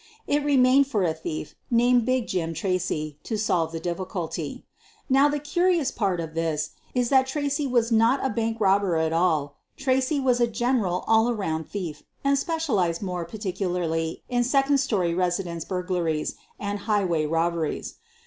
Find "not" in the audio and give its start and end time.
7.91-8.19